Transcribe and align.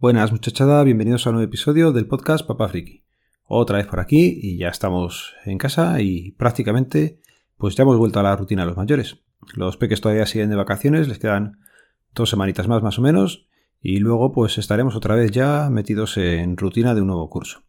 Buenas 0.00 0.32
muchachada, 0.32 0.82
bienvenidos 0.82 1.26
a 1.26 1.28
un 1.28 1.34
nuevo 1.34 1.46
episodio 1.46 1.92
del 1.92 2.06
podcast 2.06 2.46
Papá 2.46 2.70
Friki. 2.70 3.04
Otra 3.44 3.76
vez 3.76 3.86
por 3.86 4.00
aquí 4.00 4.40
y 4.42 4.56
ya 4.56 4.68
estamos 4.68 5.34
en 5.44 5.58
casa 5.58 6.00
y 6.00 6.30
prácticamente 6.38 7.20
pues 7.58 7.74
ya 7.76 7.82
hemos 7.82 7.98
vuelto 7.98 8.18
a 8.18 8.22
la 8.22 8.34
rutina 8.34 8.62
de 8.62 8.68
los 8.68 8.78
mayores. 8.78 9.18
Los 9.56 9.76
peques 9.76 10.00
todavía 10.00 10.24
siguen 10.24 10.48
de 10.48 10.56
vacaciones, 10.56 11.06
les 11.06 11.18
quedan 11.18 11.58
dos 12.14 12.30
semanitas 12.30 12.66
más 12.66 12.82
más 12.82 12.98
o 12.98 13.02
menos 13.02 13.46
y 13.82 13.98
luego 13.98 14.32
pues 14.32 14.56
estaremos 14.56 14.96
otra 14.96 15.16
vez 15.16 15.32
ya 15.32 15.68
metidos 15.70 16.16
en 16.16 16.56
rutina 16.56 16.94
de 16.94 17.02
un 17.02 17.08
nuevo 17.08 17.28
curso. 17.28 17.64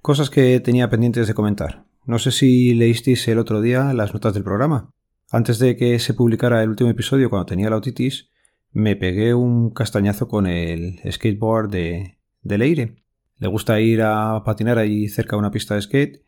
Cosas 0.00 0.30
que 0.30 0.60
tenía 0.60 0.88
pendientes 0.88 1.28
de 1.28 1.34
comentar. 1.34 1.84
No 2.06 2.18
sé 2.18 2.30
si 2.30 2.72
leísteis 2.72 3.28
el 3.28 3.38
otro 3.38 3.60
día 3.60 3.92
las 3.92 4.14
notas 4.14 4.32
del 4.32 4.44
programa. 4.44 4.94
Antes 5.30 5.58
de 5.58 5.76
que 5.76 5.98
se 5.98 6.14
publicara 6.14 6.62
el 6.62 6.70
último 6.70 6.88
episodio 6.88 7.28
cuando 7.28 7.44
tenía 7.44 7.68
la 7.68 7.76
otitis, 7.76 8.29
me 8.72 8.96
pegué 8.96 9.34
un 9.34 9.70
castañazo 9.70 10.28
con 10.28 10.46
el 10.46 11.00
skateboard 11.10 11.70
de, 11.70 12.18
de 12.42 12.58
Leire. 12.58 12.96
Le 13.38 13.48
gusta 13.48 13.80
ir 13.80 14.02
a 14.02 14.42
patinar 14.44 14.78
ahí 14.78 15.08
cerca 15.08 15.36
de 15.36 15.40
una 15.40 15.50
pista 15.50 15.74
de 15.74 15.82
skate. 15.82 16.24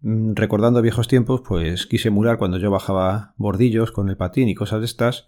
Mm, 0.00 0.34
recordando 0.34 0.82
viejos 0.82 1.08
tiempos, 1.08 1.42
pues 1.46 1.86
quise 1.86 2.08
emular 2.08 2.38
cuando 2.38 2.58
yo 2.58 2.70
bajaba 2.70 3.34
bordillos 3.36 3.92
con 3.92 4.08
el 4.08 4.16
patín 4.16 4.48
y 4.48 4.54
cosas 4.54 4.80
de 4.80 4.86
estas. 4.86 5.26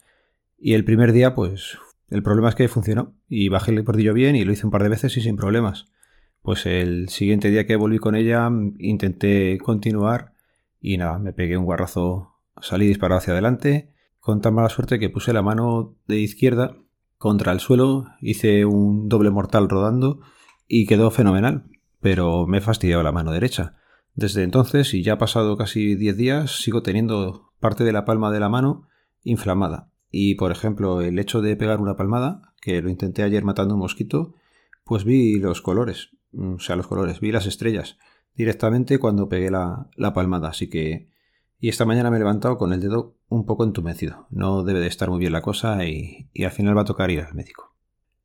Y 0.59 0.74
el 0.74 0.84
primer 0.84 1.12
día, 1.12 1.34
pues 1.34 1.78
el 2.10 2.23
problema 2.23 2.48
es 2.48 2.54
que 2.54 2.68
funcionó. 2.68 3.15
Y 3.29 3.48
bajé 3.48 3.73
el 3.73 3.82
bordillo 3.82 4.15
bien 4.15 4.37
y 4.37 4.45
lo 4.45 4.52
hice 4.52 4.66
un 4.66 4.73
par 4.73 4.82
de 4.82 4.88
veces 4.88 5.16
y 5.16 5.20
sin 5.20 5.37
problemas. 5.37 5.90
Pues 6.42 6.66
el 6.66 7.09
siguiente 7.09 7.51
día 7.51 7.66
que 7.66 7.76
volví 7.76 7.98
con 7.98 8.15
ella, 8.15 8.51
intenté 8.79 9.59
continuar 9.59 10.35
y 10.80 10.98
nada, 10.98 11.18
me 11.18 11.32
pegué 11.32 11.57
un 11.57 11.65
guarrazo, 11.65 12.35
salí 12.60 12.87
disparado 12.87 13.18
hacia 13.18 13.32
adelante 13.32 13.93
con 14.24 14.40
tan 14.40 14.54
mala 14.54 14.70
suerte 14.70 14.98
que 14.98 15.10
puse 15.10 15.34
la 15.34 15.42
mano 15.42 15.96
de 16.08 16.18
izquierda 16.18 16.78
contra 17.18 17.52
el 17.52 17.60
suelo, 17.60 18.06
hice 18.22 18.64
un 18.64 19.06
doble 19.10 19.28
mortal 19.28 19.68
rodando 19.68 20.20
y 20.66 20.86
quedó 20.86 21.10
fenomenal, 21.10 21.64
pero 22.00 22.46
me 22.46 22.56
he 22.56 22.60
fastidiado 22.62 23.02
la 23.02 23.12
mano 23.12 23.32
derecha. 23.32 23.76
Desde 24.14 24.42
entonces, 24.42 24.95
y 24.95 25.02
ya 25.02 25.12
ha 25.12 25.18
pasado 25.18 25.58
casi 25.58 25.95
10 25.95 26.16
días, 26.16 26.62
sigo 26.62 26.82
teniendo 26.82 27.52
parte 27.60 27.84
de 27.84 27.92
la 27.92 28.06
palma 28.06 28.30
de 28.30 28.40
la 28.40 28.48
mano 28.48 28.88
inflamada. 29.24 29.90
Y, 30.10 30.36
por 30.36 30.52
ejemplo, 30.52 31.02
el 31.02 31.18
hecho 31.18 31.42
de 31.42 31.54
pegar 31.56 31.82
una 31.82 31.96
palmada, 31.96 32.54
que 32.62 32.80
lo 32.80 32.88
intenté 32.88 33.24
ayer 33.24 33.45
matando 33.45 33.74
un 33.74 33.80
mosquito, 33.80 34.32
pues 34.84 35.04
vi 35.04 35.38
los 35.38 35.60
colores, 35.60 36.12
o 36.32 36.58
sea, 36.60 36.76
los 36.76 36.86
colores, 36.86 37.20
vi 37.20 37.30
las 37.30 37.45
estrellas 37.45 37.98
directamente 38.34 38.98
cuando 38.98 39.28
pegué 39.28 39.50
la, 39.50 39.90
la 39.96 40.14
palmada. 40.14 40.48
Así 40.48 40.70
que 40.70 41.12
y 41.60 41.69
esta 41.69 41.85
mañana 41.85 42.10
me 42.10 42.16
he 42.16 42.21
levantado 42.21 42.59
con 42.59 42.73
el 42.73 42.80
dedo 42.80 43.16
un 43.29 43.47
poco 43.47 43.65
entumecido. 43.65 44.27
No 44.30 44.65
debe 44.65 44.80
de 44.80 44.87
estar 44.87 45.09
muy 45.09 45.19
bien 45.19 45.33
la 45.33 45.43
cosa 45.43 45.85
y, 45.85 46.29
al 46.45 46.51
final 46.51 46.77
va 46.77 46.83
a 46.83 46.87
tocar 46.87 47.10
ir 47.10 47.21
al 47.21 47.35
médico. 47.35 47.74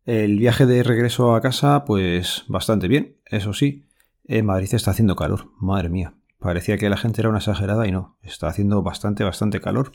El 0.06 0.40
viaje 0.40 0.66
de 0.66 0.84
regreso 0.84 1.36
a 1.36 1.42
casa, 1.42 1.86
pues 1.86 2.44
bastante 2.48 2.88
bien, 2.88 3.18
eso 3.26 3.54
sí. 3.54 3.86
En 4.26 4.46
Madrid 4.46 4.70
está 4.74 4.92
haciendo 4.92 5.16
calor, 5.16 5.52
madre 5.60 5.90
mía. 5.90 6.16
Parecía 6.40 6.78
que 6.78 6.90
la 6.90 6.98
gente 6.98 7.22
era 7.22 7.30
una 7.30 7.40
exagerada 7.40 7.88
y 7.88 7.92
no, 7.92 8.18
está 8.22 8.48
haciendo 8.48 8.82
bastante, 8.82 9.24
bastante 9.24 9.60
calor. 9.60 9.92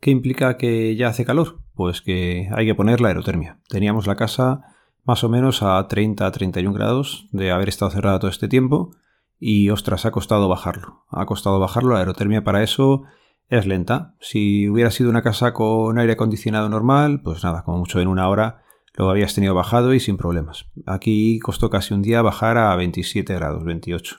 ¿Qué 0.00 0.10
implica 0.10 0.56
que 0.56 0.96
ya 0.96 1.08
hace 1.08 1.24
calor? 1.24 1.60
Pues 1.74 2.02
que 2.02 2.48
hay 2.54 2.66
que 2.66 2.74
poner 2.74 3.00
la 3.00 3.08
aerotermia. 3.08 3.58
Teníamos 3.68 4.06
la 4.06 4.16
casa 4.16 4.62
más 5.04 5.22
o 5.24 5.28
menos 5.28 5.62
a 5.62 5.86
30-31 5.86 6.72
grados 6.74 7.28
de 7.30 7.50
haber 7.52 7.68
estado 7.68 7.90
cerrada 7.90 8.18
todo 8.18 8.30
este 8.30 8.48
tiempo 8.48 8.90
y 9.38 9.70
ostras, 9.70 10.06
ha 10.06 10.10
costado 10.10 10.48
bajarlo. 10.48 11.04
Ha 11.10 11.26
costado 11.26 11.60
bajarlo. 11.60 11.94
La 11.94 12.00
aerotermia 12.00 12.44
para 12.44 12.62
eso 12.62 13.04
es 13.48 13.66
lenta. 13.66 14.14
Si 14.20 14.68
hubiera 14.68 14.90
sido 14.90 15.10
una 15.10 15.22
casa 15.22 15.52
con 15.52 15.98
aire 15.98 16.14
acondicionado 16.14 16.68
normal, 16.68 17.20
pues 17.22 17.44
nada, 17.44 17.62
como 17.62 17.78
mucho 17.78 18.00
en 18.00 18.08
una 18.08 18.28
hora 18.28 18.62
lo 18.94 19.10
habías 19.10 19.34
tenido 19.34 19.54
bajado 19.54 19.92
y 19.94 20.00
sin 20.00 20.16
problemas. 20.16 20.66
Aquí 20.86 21.38
costó 21.40 21.68
casi 21.68 21.92
un 21.92 22.02
día 22.02 22.22
bajar 22.22 22.56
a 22.56 22.74
27 22.76 23.34
grados, 23.34 23.64
28. 23.64 24.16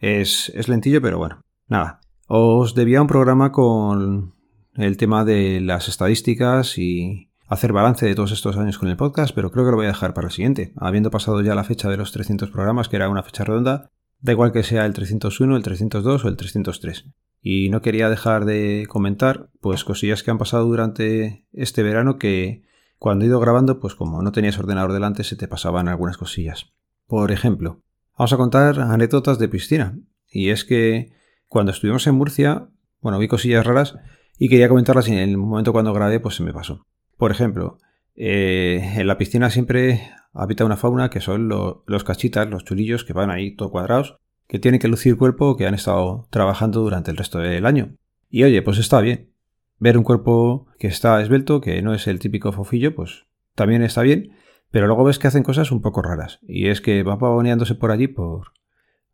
Es, 0.00 0.50
es 0.54 0.68
lentillo, 0.68 1.02
pero 1.02 1.18
bueno, 1.18 1.42
nada. 1.66 2.00
Os 2.28 2.74
debía 2.74 3.02
un 3.02 3.08
programa 3.08 3.50
con 3.50 4.34
el 4.74 4.96
tema 4.96 5.24
de 5.24 5.60
las 5.60 5.88
estadísticas 5.88 6.78
y 6.78 7.30
hacer 7.48 7.72
balance 7.72 8.06
de 8.06 8.14
todos 8.14 8.32
estos 8.32 8.56
años 8.56 8.78
con 8.78 8.88
el 8.88 8.96
podcast, 8.96 9.34
pero 9.34 9.50
creo 9.50 9.64
que 9.64 9.70
lo 9.72 9.76
voy 9.76 9.86
a 9.86 9.90
dejar 9.90 10.14
para 10.14 10.28
el 10.28 10.32
siguiente. 10.32 10.72
Habiendo 10.76 11.10
pasado 11.10 11.42
ya 11.42 11.54
la 11.54 11.64
fecha 11.64 11.90
de 11.90 11.98
los 11.98 12.12
300 12.12 12.50
programas, 12.50 12.88
que 12.88 12.96
era 12.96 13.10
una 13.10 13.22
fecha 13.22 13.44
redonda, 13.44 13.90
Da 14.22 14.32
igual 14.32 14.52
que 14.52 14.62
sea 14.62 14.86
el 14.86 14.94
301, 14.94 15.56
el 15.56 15.62
302 15.64 16.24
o 16.24 16.28
el 16.28 16.36
303. 16.36 17.06
Y 17.40 17.70
no 17.70 17.82
quería 17.82 18.08
dejar 18.08 18.44
de 18.44 18.86
comentar, 18.88 19.50
pues 19.60 19.82
cosillas 19.82 20.22
que 20.22 20.30
han 20.30 20.38
pasado 20.38 20.64
durante 20.64 21.44
este 21.52 21.82
verano 21.82 22.18
que 22.18 22.62
cuando 22.98 23.24
he 23.24 23.28
ido 23.28 23.40
grabando, 23.40 23.80
pues 23.80 23.96
como 23.96 24.22
no 24.22 24.30
tenías 24.30 24.60
ordenador 24.60 24.92
delante, 24.92 25.24
se 25.24 25.34
te 25.34 25.48
pasaban 25.48 25.88
algunas 25.88 26.16
cosillas. 26.16 26.72
Por 27.08 27.32
ejemplo, 27.32 27.82
vamos 28.16 28.32
a 28.32 28.36
contar 28.36 28.78
anécdotas 28.78 29.40
de 29.40 29.48
piscina. 29.48 29.98
Y 30.30 30.50
es 30.50 30.64
que 30.64 31.12
cuando 31.48 31.72
estuvimos 31.72 32.06
en 32.06 32.14
Murcia, 32.14 32.68
bueno, 33.00 33.18
vi 33.18 33.26
cosillas 33.26 33.66
raras 33.66 33.96
y 34.38 34.48
quería 34.48 34.68
comentarlas 34.68 35.08
y 35.08 35.12
en 35.12 35.18
el 35.18 35.36
momento 35.36 35.72
cuando 35.72 35.92
grabé, 35.92 36.20
pues 36.20 36.36
se 36.36 36.44
me 36.44 36.52
pasó. 36.52 36.86
Por 37.16 37.32
ejemplo, 37.32 37.78
eh, 38.14 38.94
en 38.96 39.06
la 39.06 39.18
piscina 39.18 39.50
siempre 39.50 40.10
habita 40.32 40.64
una 40.64 40.76
fauna 40.76 41.10
que 41.10 41.20
son 41.20 41.48
los 41.48 42.04
cachitas, 42.04 42.48
los 42.48 42.64
chulillos 42.64 43.04
que 43.04 43.12
van 43.12 43.30
ahí 43.30 43.54
todo 43.54 43.70
cuadrados, 43.70 44.16
que 44.46 44.58
tienen 44.58 44.80
que 44.80 44.88
lucir 44.88 45.16
cuerpo 45.16 45.56
que 45.56 45.66
han 45.66 45.74
estado 45.74 46.26
trabajando 46.30 46.80
durante 46.80 47.10
el 47.10 47.16
resto 47.16 47.38
del 47.38 47.66
año. 47.66 47.96
Y 48.28 48.44
oye, 48.44 48.62
pues 48.62 48.78
está 48.78 49.00
bien. 49.00 49.30
Ver 49.78 49.98
un 49.98 50.04
cuerpo 50.04 50.66
que 50.78 50.86
está 50.86 51.20
esbelto, 51.20 51.60
que 51.60 51.82
no 51.82 51.92
es 51.92 52.06
el 52.06 52.18
típico 52.18 52.52
fofillo, 52.52 52.94
pues 52.94 53.24
también 53.54 53.82
está 53.82 54.02
bien, 54.02 54.32
pero 54.70 54.86
luego 54.86 55.04
ves 55.04 55.18
que 55.18 55.26
hacen 55.26 55.42
cosas 55.42 55.72
un 55.72 55.82
poco 55.82 56.02
raras. 56.02 56.38
Y 56.42 56.68
es 56.68 56.80
que 56.80 57.02
va 57.02 57.18
pavoneándose 57.18 57.74
por 57.74 57.90
allí, 57.90 58.08
por, 58.08 58.52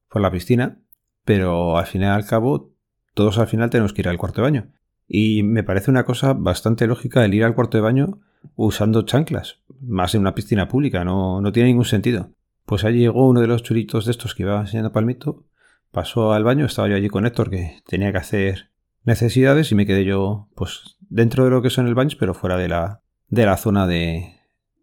por 0.08 0.22
la 0.22 0.30
piscina, 0.30 0.80
pero 1.24 1.78
al 1.78 1.86
final 1.86 2.12
al 2.12 2.26
cabo, 2.26 2.74
todos 3.14 3.38
al 3.38 3.48
final 3.48 3.70
tenemos 3.70 3.92
que 3.92 4.02
ir 4.02 4.08
al 4.08 4.18
cuarto 4.18 4.40
de 4.40 4.46
baño. 4.46 4.72
Y 5.06 5.42
me 5.42 5.64
parece 5.64 5.90
una 5.90 6.04
cosa 6.04 6.34
bastante 6.34 6.86
lógica 6.86 7.24
el 7.24 7.34
ir 7.34 7.44
al 7.44 7.54
cuarto 7.54 7.78
de 7.78 7.82
baño 7.82 8.20
usando 8.56 9.02
chanclas, 9.02 9.60
más 9.80 10.14
en 10.14 10.22
una 10.22 10.34
piscina 10.34 10.68
pública, 10.68 11.04
no, 11.04 11.40
no 11.40 11.52
tiene 11.52 11.68
ningún 11.68 11.84
sentido. 11.84 12.30
Pues 12.64 12.84
allí 12.84 12.98
llegó 13.00 13.26
uno 13.26 13.40
de 13.40 13.46
los 13.46 13.62
churitos 13.62 14.04
de 14.04 14.12
estos 14.12 14.34
que 14.34 14.42
iba 14.42 14.60
enseñando 14.60 14.92
Palmito, 14.92 15.44
pasó 15.90 16.32
al 16.32 16.44
baño, 16.44 16.66
estaba 16.66 16.88
yo 16.88 16.96
allí 16.96 17.08
con 17.08 17.26
Héctor 17.26 17.50
que 17.50 17.80
tenía 17.86 18.12
que 18.12 18.18
hacer 18.18 18.70
necesidades 19.04 19.72
y 19.72 19.74
me 19.74 19.86
quedé 19.86 20.04
yo 20.04 20.48
pues 20.54 20.96
dentro 21.08 21.44
de 21.44 21.50
lo 21.50 21.62
que 21.62 21.70
son 21.70 21.86
el 21.86 21.94
baño, 21.94 22.16
pero 22.18 22.34
fuera 22.34 22.56
de 22.56 22.68
la, 22.68 23.00
de 23.28 23.46
la 23.46 23.56
zona 23.56 23.86
de, 23.86 24.34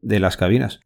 de 0.02 0.20
las 0.20 0.38
cabinas. 0.38 0.80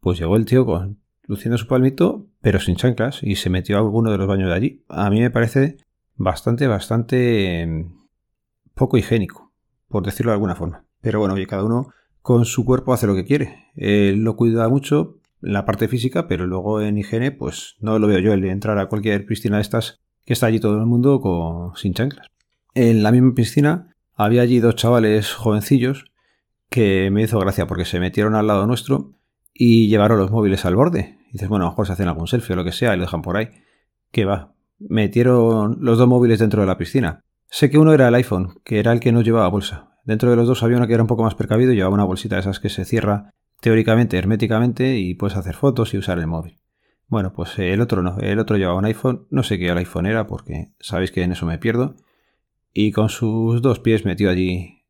Pues 0.00 0.18
llegó 0.18 0.36
el 0.36 0.46
tío 0.46 0.64
con 0.64 0.98
luciendo 1.26 1.58
su 1.58 1.66
palmito, 1.66 2.26
pero 2.40 2.60
sin 2.60 2.76
chanclas, 2.76 3.22
y 3.22 3.36
se 3.36 3.50
metió 3.50 3.76
a 3.76 3.80
alguno 3.80 4.10
de 4.10 4.18
los 4.18 4.26
baños 4.26 4.48
de 4.48 4.54
allí. 4.54 4.84
A 4.88 5.10
mí 5.10 5.20
me 5.20 5.30
parece 5.30 5.76
bastante, 6.14 6.66
bastante 6.66 7.62
em, 7.62 7.92
poco 8.74 8.96
higiénico, 8.96 9.52
por 9.88 10.04
decirlo 10.04 10.30
de 10.30 10.34
alguna 10.34 10.54
forma. 10.54 10.84
Pero 11.00 11.18
bueno, 11.18 11.34
oye, 11.34 11.46
cada 11.46 11.64
uno 11.64 11.92
con 12.26 12.44
su 12.44 12.64
cuerpo 12.64 12.92
hace 12.92 13.06
lo 13.06 13.14
que 13.14 13.24
quiere. 13.24 13.68
Él 13.76 14.24
lo 14.24 14.34
cuida 14.34 14.68
mucho 14.68 15.20
en 15.42 15.52
la 15.52 15.64
parte 15.64 15.86
física, 15.86 16.26
pero 16.26 16.44
luego 16.44 16.80
en 16.80 16.98
higiene, 16.98 17.30
pues 17.30 17.76
no 17.78 18.00
lo 18.00 18.08
veo 18.08 18.18
yo 18.18 18.32
el 18.32 18.44
entrar 18.46 18.80
a 18.80 18.88
cualquier 18.88 19.26
piscina 19.26 19.58
de 19.58 19.62
estas 19.62 20.00
que 20.24 20.32
está 20.32 20.46
allí 20.46 20.58
todo 20.58 20.76
el 20.76 20.86
mundo 20.86 21.20
con, 21.20 21.76
sin 21.76 21.94
chanclas. 21.94 22.26
En 22.74 23.04
la 23.04 23.12
misma 23.12 23.32
piscina 23.32 23.94
había 24.12 24.42
allí 24.42 24.58
dos 24.58 24.74
chavales 24.74 25.34
jovencillos 25.34 26.06
que 26.68 27.12
me 27.12 27.22
hizo 27.22 27.38
gracia 27.38 27.68
porque 27.68 27.84
se 27.84 28.00
metieron 28.00 28.34
al 28.34 28.48
lado 28.48 28.66
nuestro 28.66 29.12
y 29.54 29.86
llevaron 29.86 30.18
los 30.18 30.32
móviles 30.32 30.64
al 30.64 30.74
borde. 30.74 31.20
Y 31.28 31.34
dices, 31.34 31.48
bueno, 31.48 31.66
a 31.66 31.68
lo 31.68 31.72
mejor 31.74 31.86
se 31.86 31.92
hacen 31.92 32.08
algún 32.08 32.26
selfie 32.26 32.54
o 32.54 32.56
lo 32.56 32.64
que 32.64 32.72
sea 32.72 32.92
y 32.92 32.96
lo 32.96 33.04
dejan 33.04 33.22
por 33.22 33.36
ahí. 33.36 33.50
¿Qué 34.10 34.24
va? 34.24 34.52
Metieron 34.80 35.76
los 35.78 35.96
dos 35.96 36.08
móviles 36.08 36.40
dentro 36.40 36.62
de 36.62 36.66
la 36.66 36.76
piscina. 36.76 37.20
Sé 37.48 37.70
que 37.70 37.78
uno 37.78 37.94
era 37.94 38.08
el 38.08 38.14
iPhone, 38.16 38.60
que 38.64 38.80
era 38.80 38.90
el 38.90 38.98
que 38.98 39.12
no 39.12 39.22
llevaba 39.22 39.46
bolsa. 39.46 39.95
Dentro 40.06 40.30
de 40.30 40.36
los 40.36 40.46
dos 40.46 40.62
había 40.62 40.76
uno 40.76 40.86
que 40.86 40.94
era 40.94 41.02
un 41.02 41.08
poco 41.08 41.24
más 41.24 41.34
precavido 41.34 41.72
llevaba 41.72 41.92
una 41.92 42.04
bolsita 42.04 42.36
de 42.36 42.42
esas 42.42 42.60
que 42.60 42.68
se 42.68 42.84
cierra 42.84 43.34
teóricamente 43.60 44.16
herméticamente 44.16 44.98
y 44.98 45.14
puedes 45.14 45.36
hacer 45.36 45.56
fotos 45.56 45.92
y 45.94 45.98
usar 45.98 46.20
el 46.20 46.28
móvil. 46.28 46.60
Bueno, 47.08 47.32
pues 47.32 47.58
el 47.58 47.80
otro 47.80 48.02
no, 48.02 48.16
el 48.20 48.38
otro 48.38 48.56
llevaba 48.56 48.78
un 48.78 48.84
iPhone, 48.84 49.26
no 49.30 49.42
sé 49.42 49.58
qué 49.58 49.68
el 49.68 49.78
iPhone 49.78 50.06
era 50.06 50.28
porque 50.28 50.70
sabéis 50.78 51.10
que 51.10 51.24
en 51.24 51.32
eso 51.32 51.44
me 51.44 51.58
pierdo, 51.58 51.96
y 52.72 52.92
con 52.92 53.08
sus 53.08 53.60
dos 53.62 53.80
pies 53.80 54.04
metió 54.04 54.30
allí 54.30 54.84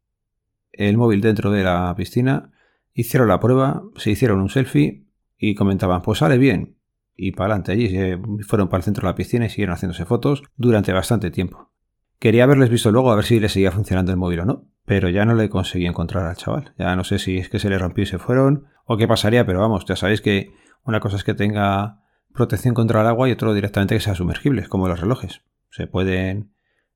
el 0.73 0.99
móvil 0.99 1.23
dentro 1.23 1.51
de 1.51 1.65
la 1.65 1.95
piscina, 1.97 2.53
hicieron 2.93 3.29
la 3.29 3.41
prueba, 3.41 3.85
se 3.97 4.11
hicieron 4.11 4.41
un 4.41 4.51
selfie 4.51 5.07
y 5.39 5.55
comentaban, 5.55 6.03
pues 6.03 6.19
sale 6.19 6.37
bien, 6.37 6.77
y 7.17 7.33
para 7.33 7.55
adelante 7.55 7.73
allí, 7.73 7.89
se 7.89 8.19
fueron 8.47 8.69
para 8.69 8.81
el 8.81 8.85
centro 8.85 9.03
de 9.03 9.13
la 9.13 9.15
piscina 9.15 9.47
y 9.47 9.49
siguieron 9.49 9.75
haciéndose 9.75 10.05
fotos 10.05 10.43
durante 10.57 10.93
bastante 10.93 11.31
tiempo. 11.31 11.71
Quería 12.19 12.45
haberles 12.45 12.69
visto 12.69 12.91
luego 12.91 13.11
a 13.11 13.17
ver 13.17 13.25
si 13.25 13.41
le 13.41 13.49
seguía 13.49 13.73
funcionando 13.73 14.13
el 14.13 14.19
móvil 14.19 14.41
o 14.41 14.45
no, 14.45 14.67
pero 14.87 15.11
ya 15.11 15.25
no 15.25 15.35
le 15.35 15.51
conseguí 15.51 15.85
encontrar 15.85 16.25
al 16.25 16.37
chaval. 16.37 16.73
Ya 16.79 16.97
no 16.97 17.05
sé 17.05 17.19
si 17.19 17.37
es 17.37 17.51
que 17.51 17.59
se 17.59 17.69
le 17.69 17.79
rompió 17.79 18.05
y 18.05 18.07
se 18.07 18.19
fueron 18.19 18.69
o 18.87 18.97
qué 18.97 19.07
pasaría, 19.07 19.45
pero 19.45 19.61
vamos, 19.61 19.85
ya 19.85 19.97
sabéis 19.97 20.21
que 20.21 20.55
una 20.85 21.01
cosa 21.01 21.17
es 21.17 21.25
que 21.25 21.35
tenga 21.35 22.01
protección 22.33 22.73
contra 22.73 23.01
el 23.01 23.07
agua 23.09 23.29
y 23.29 23.33
otro 23.33 23.53
directamente 23.53 23.97
que 23.97 24.01
sea 24.01 24.15
sumergible, 24.15 24.69
como 24.69 24.87
los 24.87 25.01
relojes. 25.01 25.43
Se 25.71 25.89
pueden 25.89 26.53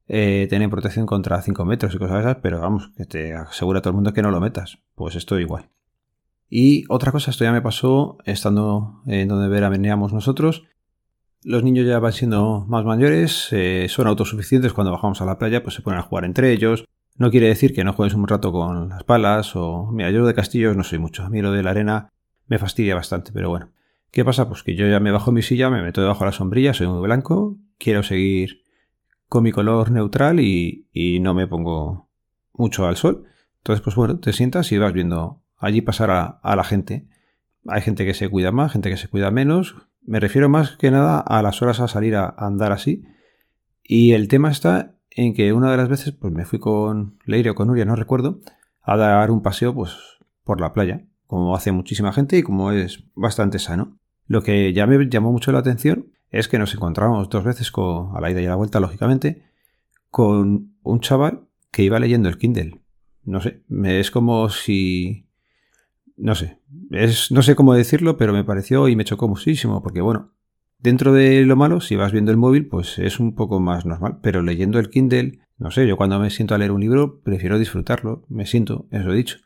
eh, 0.06 0.46
tener 0.48 0.70
protección 0.70 1.04
contra 1.04 1.42
5 1.42 1.64
metros 1.64 1.94
y 1.94 1.98
cosas 1.98 2.20
esas, 2.20 2.36
pero 2.36 2.60
vamos, 2.60 2.92
que 2.96 3.06
te 3.06 3.34
asegura 3.34 3.80
todo 3.80 3.90
el 3.90 3.96
mundo 3.96 4.12
que 4.12 4.22
no 4.22 4.30
lo 4.30 4.40
metas. 4.40 4.78
Pues 4.94 5.16
esto 5.16 5.40
igual. 5.40 5.70
Y 6.48 6.84
otra 6.88 7.10
cosa, 7.10 7.32
esto 7.32 7.44
ya 7.44 7.52
me 7.52 7.62
pasó 7.62 8.18
estando 8.24 9.02
en 9.06 9.26
donde 9.26 9.48
veníamos 9.48 10.12
nosotros. 10.12 10.62
Los 11.42 11.64
niños 11.64 11.86
ya 11.86 11.98
van 11.98 12.12
siendo 12.12 12.66
más 12.68 12.84
mayores, 12.84 13.48
eh, 13.52 13.86
son 13.88 14.06
autosuficientes 14.06 14.72
cuando 14.72 14.92
bajamos 14.92 15.20
a 15.22 15.24
la 15.24 15.38
playa, 15.38 15.62
pues 15.62 15.74
se 15.74 15.82
ponen 15.82 15.98
a 15.98 16.02
jugar 16.02 16.24
entre 16.24 16.52
ellos. 16.52 16.84
No 17.16 17.30
quiere 17.30 17.48
decir 17.48 17.74
que 17.74 17.84
no 17.84 17.92
juegues 17.92 18.14
un 18.14 18.26
rato 18.26 18.52
con 18.52 18.88
las 18.88 19.04
palas 19.04 19.54
o... 19.54 19.90
Mira, 19.92 20.10
yo 20.10 20.24
de 20.26 20.34
castillos 20.34 20.76
no 20.76 20.84
soy 20.84 20.98
mucho. 20.98 21.22
A 21.24 21.30
mí 21.30 21.42
lo 21.42 21.52
de 21.52 21.62
la 21.62 21.70
arena 21.70 22.08
me 22.46 22.58
fastidia 22.58 22.94
bastante, 22.94 23.32
pero 23.32 23.50
bueno. 23.50 23.72
¿Qué 24.10 24.24
pasa? 24.24 24.48
Pues 24.48 24.62
que 24.62 24.74
yo 24.74 24.88
ya 24.88 24.98
me 24.98 25.12
bajo 25.12 25.30
mi 25.30 25.42
silla, 25.42 25.70
me 25.70 25.82
meto 25.82 26.00
debajo 26.00 26.24
de 26.24 26.30
la 26.30 26.36
sombrilla, 26.36 26.74
soy 26.74 26.88
muy 26.88 27.00
blanco, 27.00 27.58
quiero 27.78 28.02
seguir 28.02 28.62
con 29.28 29.44
mi 29.44 29.52
color 29.52 29.92
neutral 29.92 30.40
y, 30.40 30.88
no 31.22 31.32
me 31.34 31.46
pongo 31.46 32.10
mucho 32.52 32.86
al 32.86 32.96
sol. 32.96 33.24
Entonces, 33.58 33.82
pues 33.82 33.94
bueno, 33.94 34.18
te 34.18 34.32
sientas 34.32 34.72
y 34.72 34.78
vas 34.78 34.92
viendo 34.92 35.44
allí 35.56 35.80
pasar 35.80 36.10
a, 36.10 36.56
la 36.56 36.64
gente. 36.64 37.06
Hay 37.66 37.82
gente 37.82 38.04
que 38.04 38.14
se 38.14 38.28
cuida 38.28 38.50
más, 38.50 38.72
gente 38.72 38.90
que 38.90 38.96
se 38.96 39.06
cuida 39.06 39.30
menos. 39.30 39.76
Me 40.02 40.18
refiero 40.18 40.48
más 40.48 40.76
que 40.76 40.90
nada 40.90 41.20
a 41.20 41.42
las 41.42 41.62
horas 41.62 41.78
a 41.78 41.86
salir 41.86 42.16
a, 42.16 42.34
andar 42.36 42.72
así. 42.72 43.04
Y 43.84 44.12
el 44.12 44.26
tema 44.26 44.50
está 44.50 44.96
en 45.10 45.34
que 45.34 45.52
una 45.52 45.70
de 45.70 45.76
las 45.76 45.88
veces 45.88 46.12
pues 46.12 46.32
me 46.32 46.44
fui 46.44 46.58
con 46.58 47.18
Leire 47.24 47.50
o 47.50 47.54
con 47.54 47.68
Nuria, 47.68 47.84
no 47.84 47.96
recuerdo, 47.96 48.40
a 48.82 48.96
dar 48.96 49.30
un 49.30 49.42
paseo 49.42 49.74
pues 49.74 49.96
por 50.44 50.60
la 50.60 50.72
playa, 50.72 51.04
como 51.26 51.54
hace 51.54 51.72
muchísima 51.72 52.12
gente 52.12 52.38
y 52.38 52.42
como 52.42 52.72
es 52.72 53.04
bastante 53.14 53.58
sano. 53.58 53.98
Lo 54.26 54.42
que 54.42 54.72
ya 54.72 54.86
me 54.86 55.08
llamó 55.08 55.32
mucho 55.32 55.52
la 55.52 55.58
atención 55.58 56.12
es 56.30 56.48
que 56.48 56.58
nos 56.58 56.74
encontramos 56.74 57.28
dos 57.28 57.44
veces 57.44 57.70
con, 57.70 58.16
a 58.16 58.20
la 58.20 58.30
ida 58.30 58.40
y 58.40 58.46
a 58.46 58.50
la 58.50 58.56
vuelta, 58.56 58.80
lógicamente, 58.80 59.42
con 60.10 60.74
un 60.82 61.00
chaval 61.00 61.48
que 61.70 61.82
iba 61.82 61.98
leyendo 61.98 62.28
el 62.28 62.38
Kindle. 62.38 62.80
No 63.24 63.40
sé, 63.40 63.62
es 63.84 64.10
como 64.10 64.48
si... 64.48 65.26
No 66.16 66.34
sé, 66.34 66.58
es, 66.90 67.30
no 67.32 67.42
sé 67.42 67.54
cómo 67.54 67.74
decirlo, 67.74 68.16
pero 68.18 68.32
me 68.32 68.44
pareció 68.44 68.88
y 68.88 68.96
me 68.96 69.04
chocó 69.04 69.26
muchísimo, 69.26 69.82
porque 69.82 70.02
bueno, 70.02 70.32
dentro 70.82 71.12
de 71.12 71.44
lo 71.44 71.56
malo, 71.56 71.80
si 71.80 71.96
vas 71.96 72.12
viendo 72.12 72.30
el 72.30 72.36
móvil, 72.36 72.66
pues 72.66 72.98
es 72.98 73.20
un 73.20 73.34
poco 73.34 73.60
más 73.60 73.86
normal, 73.86 74.18
pero 74.22 74.42
leyendo 74.42 74.78
el 74.78 74.90
Kindle, 74.90 75.40
no 75.58 75.70
sé, 75.70 75.86
yo 75.86 75.96
cuando 75.96 76.18
me 76.18 76.30
siento 76.30 76.54
a 76.54 76.58
leer 76.58 76.72
un 76.72 76.80
libro, 76.80 77.20
prefiero 77.22 77.58
disfrutarlo, 77.58 78.24
me 78.28 78.46
siento, 78.46 78.86
eso 78.90 79.12
he 79.12 79.16
dicho. 79.16 79.38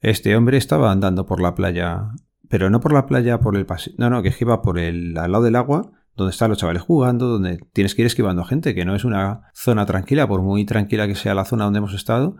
Este 0.00 0.36
hombre 0.36 0.58
estaba 0.58 0.92
andando 0.92 1.26
por 1.26 1.40
la 1.40 1.54
playa 1.54 2.10
pero 2.48 2.70
no 2.70 2.80
por 2.80 2.92
la 2.92 3.06
playa, 3.06 3.40
por 3.40 3.56
el 3.56 3.66
pasillo. 3.66 3.96
No, 3.98 4.10
no, 4.10 4.22
que 4.22 4.32
iba 4.40 4.62
por 4.62 4.78
el 4.78 5.16
al 5.18 5.32
lado 5.32 5.44
del 5.44 5.56
agua, 5.56 5.90
donde 6.16 6.30
están 6.30 6.50
los 6.50 6.58
chavales 6.58 6.82
jugando, 6.82 7.26
donde 7.26 7.58
tienes 7.72 7.94
que 7.94 8.02
ir 8.02 8.06
esquivando 8.06 8.42
a 8.42 8.46
gente, 8.46 8.74
que 8.74 8.84
no 8.84 8.94
es 8.94 9.04
una 9.04 9.50
zona 9.54 9.86
tranquila, 9.86 10.28
por 10.28 10.42
muy 10.42 10.64
tranquila 10.64 11.06
que 11.06 11.14
sea 11.14 11.34
la 11.34 11.44
zona 11.44 11.64
donde 11.64 11.78
hemos 11.78 11.94
estado, 11.94 12.36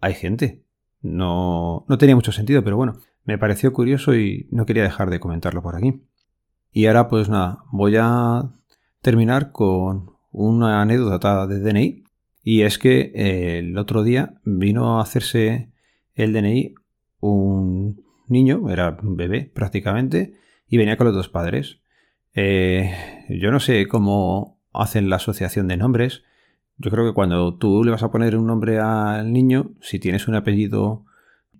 hay 0.00 0.14
gente. 0.14 0.64
No, 1.00 1.84
no 1.88 1.98
tenía 1.98 2.16
mucho 2.16 2.32
sentido, 2.32 2.64
pero 2.64 2.76
bueno, 2.76 2.94
me 3.24 3.38
pareció 3.38 3.72
curioso 3.72 4.14
y 4.14 4.48
no 4.50 4.66
quería 4.66 4.82
dejar 4.82 5.10
de 5.10 5.20
comentarlo 5.20 5.62
por 5.62 5.76
aquí. 5.76 6.02
Y 6.72 6.86
ahora, 6.86 7.08
pues 7.08 7.28
nada, 7.28 7.64
voy 7.70 7.96
a 7.98 8.50
terminar 9.02 9.52
con 9.52 10.12
una 10.30 10.80
anécdota 10.80 11.46
de 11.46 11.60
DNI. 11.60 12.04
Y 12.42 12.62
es 12.62 12.78
que 12.78 13.12
eh, 13.14 13.58
el 13.58 13.78
otro 13.78 14.02
día 14.02 14.40
vino 14.44 14.98
a 14.98 15.02
hacerse 15.02 15.70
el 16.14 16.32
DNI 16.32 16.74
un 17.20 18.02
niño, 18.26 18.68
era 18.70 18.96
un 19.02 19.16
bebé 19.16 19.50
prácticamente, 19.54 20.34
y 20.66 20.78
venía 20.78 20.96
con 20.96 21.06
los 21.06 21.14
dos 21.14 21.28
padres. 21.28 21.80
Eh, 22.34 22.90
yo 23.28 23.52
no 23.52 23.60
sé 23.60 23.86
cómo 23.86 24.58
hacen 24.72 25.10
la 25.10 25.16
asociación 25.16 25.68
de 25.68 25.76
nombres. 25.76 26.22
Yo 26.78 26.90
creo 26.90 27.06
que 27.06 27.14
cuando 27.14 27.54
tú 27.56 27.84
le 27.84 27.90
vas 27.90 28.02
a 28.02 28.10
poner 28.10 28.36
un 28.36 28.46
nombre 28.46 28.78
al 28.80 29.32
niño, 29.32 29.72
si 29.80 29.98
tienes 29.98 30.26
un 30.26 30.34
apellido 30.34 31.04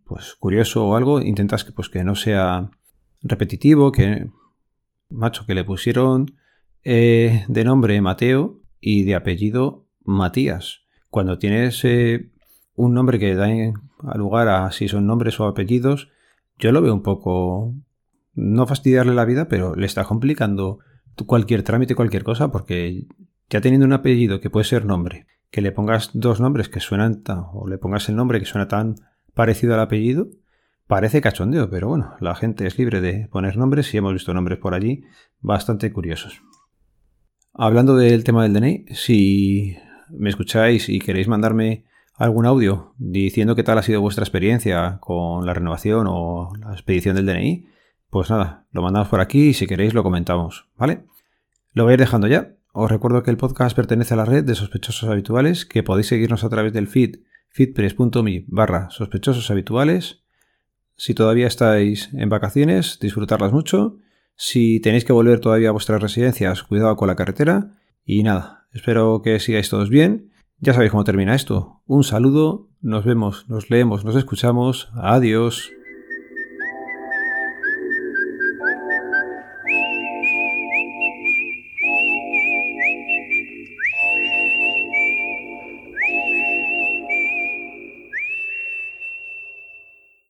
pues 0.04 0.34
curioso 0.34 0.86
o 0.86 0.96
algo, 0.96 1.20
intentas 1.20 1.64
que 1.64 1.72
pues 1.72 1.88
que 1.88 2.02
no 2.02 2.14
sea 2.14 2.70
repetitivo, 3.22 3.92
que 3.92 4.26
macho 5.12 5.46
que 5.46 5.54
le 5.54 5.64
pusieron 5.64 6.34
eh, 6.84 7.44
de 7.48 7.64
nombre 7.64 8.00
Mateo 8.00 8.60
y 8.80 9.04
de 9.04 9.14
apellido 9.14 9.86
Matías. 10.04 10.80
Cuando 11.10 11.38
tienes 11.38 11.84
eh, 11.84 12.32
un 12.74 12.94
nombre 12.94 13.18
que 13.18 13.34
da 13.34 13.48
lugar 14.16 14.48
a 14.48 14.72
si 14.72 14.88
son 14.88 15.06
nombres 15.06 15.38
o 15.38 15.46
apellidos, 15.46 16.08
yo 16.58 16.72
lo 16.72 16.82
veo 16.82 16.94
un 16.94 17.02
poco, 17.02 17.74
no 18.34 18.66
fastidiarle 18.66 19.14
la 19.14 19.24
vida, 19.24 19.48
pero 19.48 19.74
le 19.74 19.86
está 19.86 20.04
complicando 20.04 20.78
cualquier 21.26 21.62
trámite, 21.62 21.94
cualquier 21.94 22.24
cosa, 22.24 22.50
porque 22.50 23.06
ya 23.48 23.60
teniendo 23.60 23.86
un 23.86 23.92
apellido 23.92 24.40
que 24.40 24.50
puede 24.50 24.64
ser 24.64 24.84
nombre, 24.84 25.26
que 25.50 25.60
le 25.60 25.72
pongas 25.72 26.10
dos 26.14 26.40
nombres 26.40 26.68
que 26.68 26.80
suenan 26.80 27.22
tan, 27.22 27.44
o 27.52 27.68
le 27.68 27.78
pongas 27.78 28.08
el 28.08 28.16
nombre 28.16 28.40
que 28.40 28.46
suena 28.46 28.68
tan 28.68 28.96
parecido 29.34 29.74
al 29.74 29.80
apellido, 29.80 30.28
parece 30.92 31.22
cachondeo, 31.22 31.70
pero 31.70 31.88
bueno, 31.88 32.16
la 32.20 32.34
gente 32.34 32.66
es 32.66 32.76
libre 32.76 33.00
de 33.00 33.26
poner 33.28 33.56
nombres 33.56 33.94
y 33.94 33.96
hemos 33.96 34.12
visto 34.12 34.34
nombres 34.34 34.58
por 34.58 34.74
allí 34.74 35.04
bastante 35.40 35.90
curiosos. 35.90 36.42
Hablando 37.54 37.96
del 37.96 38.24
tema 38.24 38.42
del 38.42 38.52
DNI, 38.52 38.84
si 38.90 39.74
me 40.10 40.28
escucháis 40.28 40.90
y 40.90 40.98
queréis 40.98 41.28
mandarme 41.28 41.86
algún 42.14 42.44
audio 42.44 42.92
diciendo 42.98 43.56
qué 43.56 43.62
tal 43.62 43.78
ha 43.78 43.82
sido 43.82 44.02
vuestra 44.02 44.22
experiencia 44.22 44.98
con 45.00 45.46
la 45.46 45.54
renovación 45.54 46.08
o 46.10 46.52
la 46.60 46.72
expedición 46.72 47.16
del 47.16 47.24
DNI, 47.24 47.64
pues 48.10 48.28
nada, 48.28 48.66
lo 48.70 48.82
mandamos 48.82 49.08
por 49.08 49.20
aquí 49.20 49.48
y 49.48 49.54
si 49.54 49.66
queréis 49.66 49.94
lo 49.94 50.02
comentamos, 50.02 50.68
¿vale? 50.76 51.06
Lo 51.72 51.84
voy 51.84 51.92
a 51.92 51.94
ir 51.94 52.00
dejando 52.00 52.26
ya. 52.26 52.58
Os 52.74 52.90
recuerdo 52.90 53.22
que 53.22 53.30
el 53.30 53.38
podcast 53.38 53.74
pertenece 53.74 54.12
a 54.12 54.18
la 54.18 54.26
red 54.26 54.44
de 54.44 54.54
sospechosos 54.54 55.08
habituales, 55.08 55.64
que 55.64 55.82
podéis 55.82 56.08
seguirnos 56.08 56.44
a 56.44 56.50
través 56.50 56.74
del 56.74 56.86
feed 56.86 57.20
feedpress.me 57.48 58.44
barra 58.48 58.90
sospechosos 58.90 59.50
habituales. 59.50 60.21
Si 60.96 61.14
todavía 61.14 61.46
estáis 61.46 62.10
en 62.14 62.28
vacaciones, 62.28 62.98
disfrutarlas 63.00 63.52
mucho. 63.52 63.98
Si 64.36 64.80
tenéis 64.80 65.04
que 65.04 65.12
volver 65.12 65.40
todavía 65.40 65.70
a 65.70 65.72
vuestras 65.72 66.00
residencias, 66.00 66.62
cuidado 66.62 66.96
con 66.96 67.08
la 67.08 67.16
carretera. 67.16 67.72
Y 68.04 68.22
nada, 68.22 68.66
espero 68.72 69.22
que 69.22 69.38
sigáis 69.40 69.68
todos 69.68 69.88
bien 69.88 70.32
ya 70.64 70.74
sabéis 70.74 70.92
cómo 70.92 71.02
termina 71.02 71.34
esto. 71.34 71.82
Un 71.86 72.04
saludo, 72.04 72.68
nos 72.80 73.04
vemos, 73.04 73.48
nos 73.48 73.68
leemos, 73.68 74.04
nos 74.04 74.14
escuchamos. 74.14 74.90
Adiós. 74.94 75.72